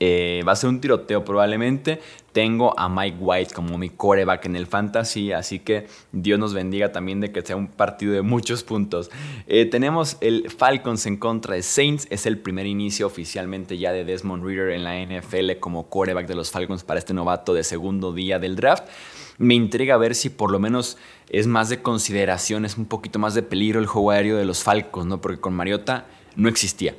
Eh, 0.00 0.42
va 0.46 0.52
a 0.52 0.56
ser 0.56 0.70
un 0.70 0.80
tiroteo 0.80 1.24
probablemente. 1.24 2.00
Tengo 2.32 2.78
a 2.78 2.88
Mike 2.88 3.18
White 3.20 3.54
como 3.54 3.78
mi 3.78 3.90
coreback 3.90 4.46
en 4.46 4.56
el 4.56 4.66
fantasy, 4.66 5.30
así 5.30 5.60
que 5.60 5.86
Dios 6.10 6.38
nos 6.38 6.52
bendiga 6.52 6.90
también 6.90 7.20
de 7.20 7.30
que 7.30 7.42
sea 7.42 7.54
un 7.54 7.68
partido 7.68 8.12
de 8.12 8.22
muchos 8.22 8.64
puntos. 8.64 9.10
Eh, 9.46 9.66
tenemos 9.66 10.16
el 10.20 10.50
Falcons 10.50 11.06
en 11.06 11.16
contra 11.16 11.54
de 11.54 11.62
Saints, 11.62 12.08
es 12.10 12.26
el 12.26 12.38
primer 12.38 12.66
inicio 12.66 13.06
oficialmente 13.06 13.78
ya 13.78 13.92
de 13.92 14.04
Desmond 14.04 14.44
Reader 14.44 14.70
en 14.70 14.82
la 14.82 15.00
NFL 15.00 15.60
como 15.60 15.88
coreback 15.88 16.26
de 16.26 16.34
los 16.34 16.50
Falcons 16.50 16.82
para 16.82 16.98
este 16.98 17.14
novato 17.14 17.54
de 17.54 17.62
segundo 17.62 18.12
día 18.12 18.40
del 18.40 18.56
draft. 18.56 18.84
Me 19.38 19.54
intriga 19.54 19.96
ver 19.96 20.16
si 20.16 20.28
por 20.28 20.50
lo 20.50 20.58
menos 20.58 20.98
es 21.28 21.46
más 21.46 21.68
de 21.68 21.82
consideración, 21.82 22.64
es 22.64 22.76
un 22.76 22.86
poquito 22.86 23.20
más 23.20 23.34
de 23.34 23.42
peligro 23.42 23.78
el 23.78 23.86
juego 23.86 24.10
aéreo 24.10 24.36
de 24.36 24.44
los 24.44 24.64
Falcons, 24.64 25.06
¿no? 25.06 25.20
porque 25.20 25.40
con 25.40 25.54
Mariota 25.54 26.06
no 26.34 26.48
existía. 26.48 26.94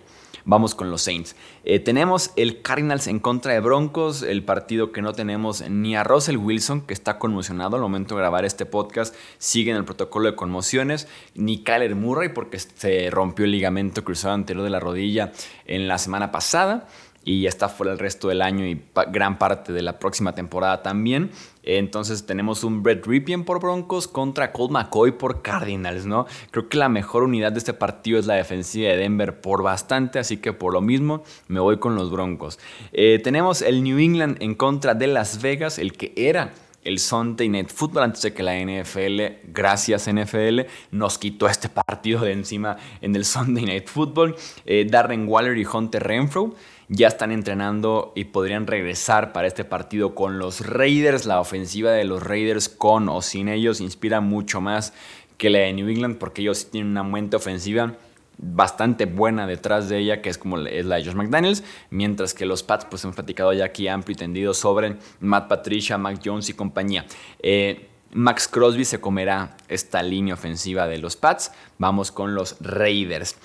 Vamos 0.48 0.76
con 0.76 0.92
los 0.92 1.02
Saints. 1.02 1.36
Eh, 1.64 1.80
tenemos 1.80 2.30
el 2.36 2.62
Cardinals 2.62 3.08
en 3.08 3.20
contra 3.20 3.54
de 3.54 3.60
Broncos, 3.62 4.22
el 4.22 4.44
partido 4.44 4.92
que 4.92 5.02
no 5.02 5.12
tenemos 5.12 5.68
ni 5.68 5.96
a 5.96 6.04
Russell 6.04 6.38
Wilson, 6.38 6.82
que 6.82 6.94
está 6.94 7.18
conmocionado 7.18 7.76
al 7.76 7.82
momento 7.82 8.14
de 8.14 8.22
grabar 8.22 8.46
este 8.46 8.68
podcast, 8.68 9.16
sigue 9.40 9.72
en 9.72 9.78
el 9.78 9.86
protocolo 9.86 10.30
de 10.30 10.36
conmociones, 10.36 11.08
ni 11.34 11.64
Kyler 11.64 11.96
Murray, 11.96 12.30
porque 12.30 12.60
se 12.60 13.10
rompió 13.10 13.46
el 13.46 13.52
ligamento 13.54 14.04
cruzado 14.04 14.36
anterior 14.36 14.64
de 14.64 14.70
la 14.70 14.80
rodilla 14.80 15.32
en 15.66 15.88
la 15.88 15.98
semana 15.98 16.32
pasada 16.32 16.88
y 17.26 17.42
ya 17.42 17.50
está 17.50 17.68
fuera 17.68 17.92
el 17.92 18.00
resto 18.00 18.30
del 18.30 18.42
año 18.44 18.66
y 18.66 18.82
gran 19.12 19.40
parte 19.40 19.74
de 19.74 19.82
la 19.82 20.00
próxima 20.00 20.34
temporada 20.34 20.84
también. 20.84 21.32
Entonces 21.64 22.28
tenemos 22.28 22.64
un 22.64 22.84
Brett 22.84 23.06
Ripien 23.06 23.44
por 23.44 23.60
Broncos 23.60 24.08
contra 24.08 24.52
Colt 24.52 24.72
McCoy 24.72 25.12
por 25.14 25.42
Cardinals, 25.42 26.06
¿no? 26.06 26.28
Creo 26.52 26.70
que 26.70 26.78
la 26.78 26.88
mejor 26.88 27.24
unidad 27.24 27.52
de 27.52 27.58
este 27.58 27.74
partido 27.74 28.20
es 28.20 28.28
la 28.28 28.36
defensiva 28.36 28.92
de 28.92 28.98
Denver 28.98 29.42
por 29.42 29.64
bastante, 29.64 30.20
así 30.20 30.38
que 30.38 30.54
por 30.54 30.72
lo 30.72 30.82
mismo 30.82 31.24
me 31.48 31.60
voy 31.60 31.80
con 31.80 31.96
los 31.96 32.12
Broncos. 32.12 32.60
Eh, 32.94 33.20
tenemos 33.24 33.64
el 33.64 33.84
New 33.84 33.98
England 33.98 34.38
en 34.42 34.54
contra 34.54 34.94
de 34.94 35.08
Las 35.08 35.42
Vegas, 35.42 35.80
el 35.80 35.94
que 35.94 36.14
era 36.16 36.54
el 36.86 37.00
Sunday 37.00 37.50
Night 37.50 37.70
Football 37.70 38.04
antes 38.04 38.22
de 38.22 38.34
que 38.34 38.44
la 38.44 38.56
NFL, 38.56 39.50
gracias 39.52 40.08
NFL, 40.08 40.62
nos 40.92 41.18
quitó 41.18 41.48
este 41.48 41.68
partido 41.68 42.22
de 42.22 42.32
encima 42.32 42.78
en 43.02 43.16
el 43.16 43.26
Sunday 43.26 43.66
Night 43.66 43.88
Football. 43.88 44.36
Eh, 44.66 44.88
Darren 44.90 45.28
Waller 45.28 45.58
y 45.58 45.66
Hunter 45.66 46.04
Renfro 46.04 46.54
ya 46.88 47.08
están 47.08 47.32
entrenando 47.32 48.14
y 48.16 48.26
podrían 48.26 48.68
regresar 48.68 49.34
para 49.34 49.48
este 49.48 49.66
partido 49.66 50.16
con 50.16 50.40
los 50.40 50.66
Raiders. 50.66 51.26
La 51.26 51.40
ofensiva 51.40 51.92
de 51.92 52.04
los 52.04 52.24
Raiders 52.24 52.70
con 52.70 53.10
o 53.10 53.22
sin 53.22 53.50
ellos 53.50 53.82
inspira 53.82 54.22
mucho 54.22 54.62
más 54.62 54.94
que 55.38 55.50
la 55.50 55.60
de 55.60 55.74
New 55.74 55.90
England 55.90 56.18
porque 56.18 56.42
ellos 56.42 56.70
tienen 56.72 56.92
una 56.92 57.04
mente 57.04 57.36
ofensiva 57.36 57.96
bastante 58.38 59.06
buena 59.06 59.48
detrás 59.48 59.90
de 59.90 60.00
ella, 60.00 60.22
que 60.22 60.30
es 60.30 60.38
como 60.38 60.60
es 60.60 60.86
la 60.86 60.98
de 60.98 61.06
Josh 61.06 61.16
McDaniels, 61.16 61.64
mientras 61.90 62.34
que 62.34 62.46
los 62.46 62.64
Pats, 62.64 62.86
pues 62.86 63.04
hemos 63.04 63.16
platicado 63.16 63.54
ya 63.54 63.66
aquí 63.66 63.88
amplio 63.88 64.14
y 64.14 64.18
tendido 64.18 64.54
sobre 64.54 64.98
Matt 65.20 65.48
Patricia, 65.48 65.98
Mac 65.98 66.20
Jones 66.24 66.50
y 66.50 66.54
compañía. 66.54 67.06
Eh, 67.40 67.90
Max 68.12 68.48
Crosby 68.48 68.86
se 68.86 69.02
comerá 69.02 69.58
esta 69.68 70.02
línea 70.02 70.36
ofensiva 70.36 70.88
de 70.88 71.00
los 71.00 71.18
Pats. 71.18 71.52
Vamos 71.78 72.12
con 72.12 72.34
los 72.34 72.56
Raiders. 72.62 73.36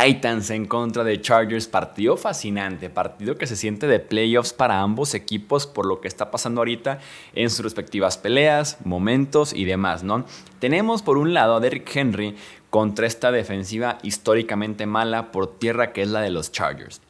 Titans 0.00 0.50
en 0.50 0.66
contra 0.66 1.02
de 1.02 1.20
Chargers, 1.20 1.66
partido 1.66 2.16
fascinante, 2.16 2.88
partido 2.88 3.36
que 3.36 3.48
se 3.48 3.56
siente 3.56 3.88
de 3.88 3.98
playoffs 3.98 4.52
para 4.52 4.80
ambos 4.80 5.12
equipos 5.12 5.66
por 5.66 5.86
lo 5.86 6.00
que 6.00 6.06
está 6.06 6.30
pasando 6.30 6.60
ahorita 6.60 7.00
en 7.34 7.50
sus 7.50 7.64
respectivas 7.64 8.16
peleas, 8.16 8.76
momentos 8.84 9.52
y 9.52 9.64
demás, 9.64 10.04
¿no? 10.04 10.24
Tenemos 10.60 11.02
por 11.02 11.18
un 11.18 11.34
lado 11.34 11.56
a 11.56 11.60
Derrick 11.60 11.96
Henry 11.96 12.36
contra 12.70 13.08
esta 13.08 13.32
defensiva 13.32 13.98
históricamente 14.04 14.86
mala 14.86 15.32
por 15.32 15.58
tierra 15.58 15.92
que 15.92 16.02
es 16.02 16.08
la 16.10 16.20
de 16.20 16.30
los 16.30 16.52
Chargers. 16.52 17.00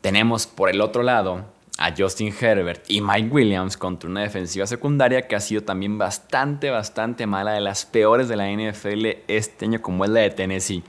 Tenemos 0.00 0.48
por 0.48 0.70
el 0.70 0.80
otro 0.80 1.04
lado 1.04 1.44
a 1.78 1.94
Justin 1.96 2.34
Herbert 2.40 2.82
y 2.88 3.00
Mike 3.00 3.28
Williams 3.28 3.76
contra 3.76 4.10
una 4.10 4.22
defensiva 4.22 4.66
secundaria 4.66 5.28
que 5.28 5.36
ha 5.36 5.40
sido 5.40 5.62
también 5.62 5.98
bastante, 5.98 6.70
bastante 6.70 7.28
mala, 7.28 7.52
de 7.52 7.60
las 7.60 7.86
peores 7.86 8.28
de 8.28 8.34
la 8.34 8.50
NFL 8.50 9.06
este 9.28 9.66
año 9.66 9.80
como 9.80 10.04
es 10.04 10.10
la 10.10 10.20
de 10.20 10.30
Tennessee. 10.30 10.82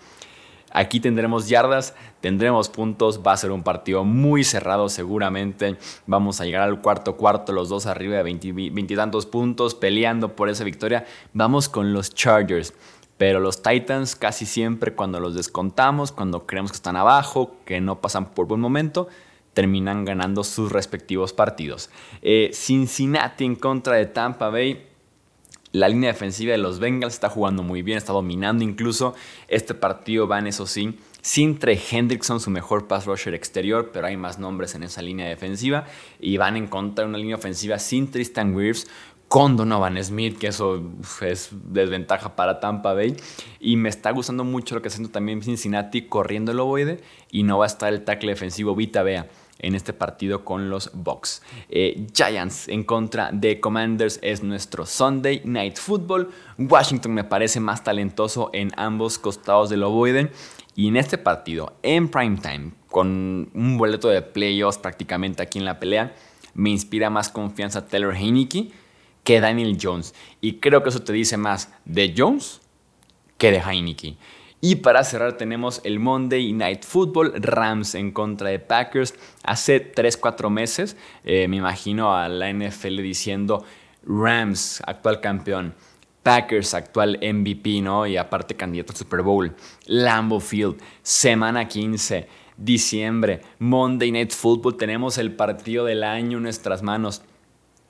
Aquí 0.71 0.99
tendremos 0.99 1.49
yardas, 1.49 1.95
tendremos 2.21 2.69
puntos, 2.69 3.21
va 3.25 3.33
a 3.33 3.37
ser 3.37 3.51
un 3.51 3.63
partido 3.63 4.03
muy 4.03 4.43
cerrado 4.43 4.89
seguramente. 4.89 5.77
Vamos 6.05 6.41
a 6.41 6.45
llegar 6.45 6.61
al 6.61 6.81
cuarto 6.81 7.17
cuarto, 7.17 7.53
los 7.53 7.69
dos 7.69 7.85
arriba 7.85 8.17
de 8.17 8.23
veintitantos 8.23 9.25
puntos, 9.25 9.75
peleando 9.75 10.35
por 10.35 10.49
esa 10.49 10.63
victoria. 10.63 11.05
Vamos 11.33 11.69
con 11.69 11.93
los 11.93 12.13
Chargers. 12.13 12.73
Pero 13.17 13.41
los 13.41 13.61
Titans 13.61 14.15
casi 14.15 14.45
siempre 14.45 14.93
cuando 14.93 15.19
los 15.19 15.35
descontamos, 15.35 16.13
cuando 16.13 16.45
creemos 16.45 16.71
que 16.71 16.77
están 16.77 16.95
abajo, 16.95 17.57
que 17.65 17.81
no 17.81 17.99
pasan 17.99 18.31
por 18.31 18.47
buen 18.47 18.61
momento, 18.61 19.09
terminan 19.53 20.05
ganando 20.05 20.45
sus 20.45 20.71
respectivos 20.71 21.33
partidos. 21.33 21.89
Eh, 22.21 22.51
Cincinnati 22.53 23.43
en 23.43 23.57
contra 23.57 23.95
de 23.95 24.05
Tampa 24.05 24.49
Bay. 24.49 24.88
La 25.71 25.87
línea 25.87 26.11
defensiva 26.11 26.51
de 26.51 26.57
los 26.57 26.79
Bengals 26.79 27.13
está 27.13 27.29
jugando 27.29 27.61
muy 27.61 27.83
bien, 27.83 27.97
está 27.97 28.11
dominando 28.11 28.63
incluso. 28.63 29.13
Este 29.47 29.75
partido 29.75 30.25
van, 30.25 30.47
eso 30.47 30.65
sí, 30.65 30.97
sin 31.21 31.59
Trey 31.59 31.79
Hendrickson, 31.91 32.39
su 32.39 32.49
mejor 32.49 32.87
pass 32.87 33.05
rusher 33.05 33.35
exterior, 33.35 33.91
pero 33.93 34.07
hay 34.07 34.17
más 34.17 34.39
nombres 34.39 34.73
en 34.73 34.81
esa 34.81 35.03
línea 35.03 35.27
defensiva. 35.27 35.85
Y 36.19 36.37
van 36.37 36.57
en 36.57 36.65
contra 36.65 37.03
de 37.03 37.09
una 37.09 37.19
línea 37.19 37.35
ofensiva 37.35 37.77
sin 37.77 38.09
Tristan 38.09 38.55
Wirfs, 38.55 38.87
con 39.27 39.57
Donovan 39.57 40.03
Smith, 40.03 40.39
que 40.39 40.47
eso 40.47 40.81
es 41.21 41.49
desventaja 41.51 42.35
para 42.35 42.59
Tampa 42.59 42.93
Bay. 42.93 43.15
Y 43.59 43.75
me 43.75 43.89
está 43.89 44.09
gustando 44.09 44.43
mucho 44.43 44.73
lo 44.73 44.81
que 44.81 44.87
está 44.87 44.95
haciendo 44.95 45.11
también 45.11 45.43
Cincinnati 45.43 46.07
corriendo 46.07 46.51
el 46.51 46.59
ovoide. 46.59 46.99
Y 47.29 47.43
no 47.43 47.59
va 47.59 47.65
a 47.65 47.67
estar 47.67 47.93
el 47.93 48.03
tackle 48.03 48.31
defensivo 48.31 48.75
Vita 48.75 49.03
Bea 49.03 49.27
en 49.59 49.75
este 49.75 49.93
partido 49.93 50.43
con 50.43 50.69
los 50.69 50.91
Bucks. 50.93 51.41
Eh, 51.69 52.07
Giants 52.13 52.67
en 52.67 52.83
contra 52.83 53.29
de 53.31 53.59
Commanders 53.59 54.19
es 54.21 54.41
nuestro 54.43 54.85
Sunday 54.85 55.41
Night 55.45 55.77
Football. 55.77 56.29
Washington 56.57 57.13
me 57.13 57.23
parece 57.23 57.59
más 57.59 57.83
talentoso 57.83 58.49
en 58.53 58.71
ambos 58.77 59.19
costados 59.19 59.69
del 59.69 59.83
ovoide. 59.83 60.31
Y 60.75 60.87
en 60.87 60.97
este 60.97 61.17
partido, 61.17 61.73
en 61.83 62.09
prime 62.09 62.37
time, 62.37 62.71
con 62.89 63.49
un 63.53 63.77
boleto 63.77 64.07
de 64.07 64.21
playoffs 64.21 64.77
prácticamente 64.77 65.43
aquí 65.43 65.59
en 65.59 65.65
la 65.65 65.79
pelea, 65.79 66.15
me 66.53 66.69
inspira 66.69 67.09
más 67.09 67.29
confianza 67.29 67.85
Taylor 67.87 68.15
Heineke 68.15 68.71
que 69.23 69.41
Daniel 69.41 69.77
Jones. 69.81 70.13
Y 70.41 70.53
creo 70.59 70.81
que 70.81 70.89
eso 70.89 71.03
te 71.03 71.13
dice 71.13 71.37
más 71.37 71.71
de 71.85 72.13
Jones 72.17 72.61
que 73.37 73.51
de 73.51 73.59
Heineke. 73.59 74.17
Y 74.61 74.75
para 74.77 75.03
cerrar 75.05 75.37
tenemos 75.37 75.79
el 75.85 75.99
Monday 75.99 76.51
Night 76.51 76.83
Football, 76.83 77.33
Rams 77.41 77.95
en 77.95 78.11
contra 78.11 78.49
de 78.49 78.59
Packers. 78.59 79.15
Hace 79.43 79.93
3-4 79.93 80.49
meses 80.49 80.97
eh, 81.23 81.47
me 81.47 81.57
imagino 81.57 82.13
a 82.13 82.27
la 82.27 82.51
NFL 82.51 82.97
diciendo 82.97 83.63
Rams, 84.05 84.81
actual 84.85 85.21
campeón. 85.21 85.75
Packers, 86.23 86.73
actual 86.73 87.17
MVP, 87.21 87.81
¿no? 87.81 88.05
Y 88.05 88.17
aparte 88.17 88.55
candidato 88.55 88.91
al 88.91 88.97
Super 88.97 89.21
Bowl. 89.21 89.55
Lambeau 89.85 90.41
Field, 90.41 90.77
semana 91.01 91.67
15, 91.67 92.27
diciembre, 92.57 93.41
Monday 93.59 94.11
Night 94.11 94.31
Football. 94.33 94.75
Tenemos 94.75 95.17
el 95.17 95.33
partido 95.35 95.85
del 95.85 96.03
año 96.03 96.37
en 96.37 96.43
nuestras 96.43 96.83
manos. 96.83 97.23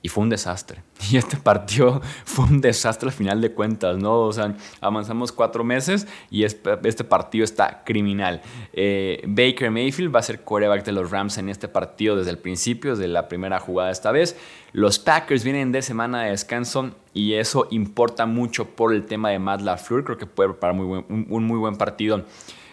Y 0.02 0.08
fue 0.08 0.22
un 0.22 0.30
desastre. 0.30 0.82
Y 1.10 1.16
este 1.16 1.36
partido 1.36 2.00
fue 2.24 2.44
un 2.44 2.60
desastre 2.60 3.08
al 3.08 3.14
final 3.14 3.40
de 3.40 3.52
cuentas, 3.52 3.98
¿no? 3.98 4.20
O 4.20 4.32
sea, 4.32 4.54
avanzamos 4.80 5.32
cuatro 5.32 5.64
meses 5.64 6.06
y 6.30 6.44
este 6.44 7.04
partido 7.04 7.44
está 7.44 7.82
criminal. 7.84 8.42
Eh, 8.72 9.22
Baker 9.26 9.70
Mayfield 9.70 10.14
va 10.14 10.20
a 10.20 10.22
ser 10.22 10.42
quarterback 10.42 10.84
de 10.84 10.92
los 10.92 11.10
Rams 11.10 11.38
en 11.38 11.48
este 11.48 11.68
partido 11.68 12.16
desde 12.16 12.30
el 12.30 12.38
principio, 12.38 12.92
desde 12.92 13.08
la 13.08 13.28
primera 13.28 13.58
jugada 13.58 13.90
esta 13.90 14.12
vez. 14.12 14.36
Los 14.72 14.98
Packers 14.98 15.42
vienen 15.42 15.72
de 15.72 15.82
semana 15.82 16.22
de 16.22 16.30
descanso 16.30 16.92
y 17.12 17.34
eso 17.34 17.66
importa 17.70 18.26
mucho 18.26 18.66
por 18.66 18.94
el 18.94 19.06
tema 19.06 19.30
de 19.30 19.38
Matt 19.38 19.62
LaFleur. 19.62 20.04
Creo 20.04 20.18
que 20.18 20.26
puede 20.26 20.50
preparar 20.50 20.76
un 20.76 21.44
muy 21.44 21.58
buen 21.58 21.76
partido 21.76 22.24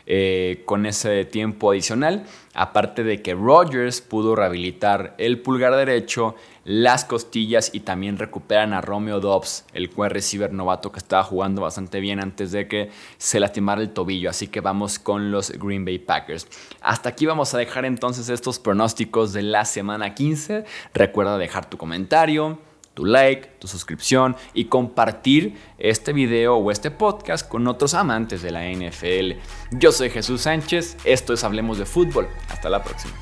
eh, 0.09 0.61
con 0.63 0.85
ese 0.85 1.25
tiempo 1.25 1.71
adicional. 1.71 2.25
Aparte 2.53 3.03
de 3.03 3.21
que 3.21 3.33
Rodgers 3.33 3.99
pudo 3.99 4.37
rehabilitar 4.37 5.15
el 5.17 5.41
pulgar 5.41 5.75
derecho, 5.75 6.35
las 6.63 7.03
costillas 7.03 7.71
y 7.73 7.81
también 7.81 8.17
recuperan 8.17 8.71
a 8.71 8.79
Romeo 8.79 9.19
Dobbs, 9.19 9.65
el 9.73 9.91
wide 9.93 10.09
receiver 10.09 10.53
novato 10.53 10.93
que 10.93 10.99
estaba 10.99 11.23
jugando 11.23 11.61
bastante 11.61 11.99
bien 11.99 12.21
antes 12.21 12.53
de 12.53 12.69
que 12.69 12.89
se 13.17 13.41
lastimara 13.41 13.81
el 13.81 13.89
tobillo. 13.89 14.29
Así 14.29 14.47
que 14.47 14.61
vamos 14.61 14.97
con 14.97 15.29
los 15.29 15.51
Green 15.51 15.83
Bay 15.83 15.99
Packers. 15.99 16.47
Hasta 16.79 17.09
aquí 17.09 17.25
vamos 17.25 17.53
a 17.53 17.57
dejar 17.57 17.83
entonces 17.83 18.29
estos 18.29 18.59
pronósticos 18.59 19.33
de 19.33 19.41
la 19.41 19.65
semana 19.65 20.15
15. 20.15 20.63
Recuerda 20.93 21.37
dejar 21.37 21.69
tu 21.69 21.77
comentario 21.77 22.59
tu 22.97 23.05
like, 23.05 23.47
tu 23.59 23.67
suscripción 23.67 24.35
y 24.55 24.65
compartir 24.65 25.55
este 25.77 26.13
video 26.13 26.55
o 26.55 26.71
este 26.71 26.89
podcast 26.89 27.47
con 27.47 27.67
otros 27.67 27.93
amantes 27.93 28.41
de 28.41 28.49
la 28.49 28.63
NFL. 28.67 29.39
Yo 29.77 29.91
soy 29.91 30.09
Jesús 30.09 30.41
Sánchez, 30.41 30.97
esto 31.03 31.33
es 31.33 31.43
Hablemos 31.43 31.77
de 31.77 31.85
Fútbol. 31.85 32.27
Hasta 32.49 32.71
la 32.71 32.83
próxima. 32.83 33.13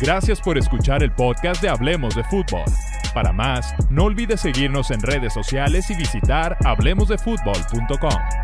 Gracias 0.00 0.40
por 0.40 0.56
escuchar 0.56 1.02
el 1.02 1.12
podcast 1.12 1.60
de 1.60 1.68
Hablemos 1.68 2.16
de 2.16 2.24
Fútbol. 2.24 2.64
Para 3.12 3.34
más, 3.34 3.74
no 3.90 4.04
olvides 4.04 4.40
seguirnos 4.40 4.90
en 4.92 5.02
redes 5.02 5.34
sociales 5.34 5.90
y 5.90 5.94
visitar 5.94 6.56
hablemosdefutbol.com. 6.64 8.39